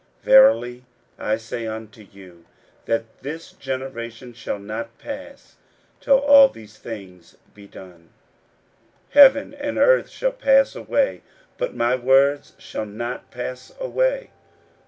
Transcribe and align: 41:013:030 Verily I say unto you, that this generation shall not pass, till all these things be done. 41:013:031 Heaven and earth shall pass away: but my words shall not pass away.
41:013:030 0.21 0.25
Verily 0.25 0.85
I 1.19 1.37
say 1.37 1.67
unto 1.67 2.01
you, 2.01 2.45
that 2.85 3.21
this 3.21 3.51
generation 3.51 4.33
shall 4.33 4.57
not 4.57 4.97
pass, 4.97 5.57
till 5.99 6.17
all 6.17 6.49
these 6.49 6.79
things 6.79 7.37
be 7.53 7.67
done. 7.67 8.09
41:013:031 9.11 9.11
Heaven 9.13 9.53
and 9.53 9.77
earth 9.77 10.09
shall 10.09 10.31
pass 10.31 10.75
away: 10.75 11.21
but 11.59 11.75
my 11.75 11.95
words 11.95 12.53
shall 12.57 12.87
not 12.87 13.29
pass 13.29 13.75
away. 13.79 14.31